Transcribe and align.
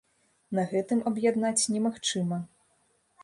На 0.59 0.63
гэтым 0.71 1.03
аб'яднаць 1.11 1.67
немагчыма. 1.75 2.41